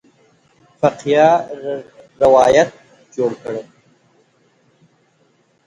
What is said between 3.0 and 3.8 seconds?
جوړ کړی.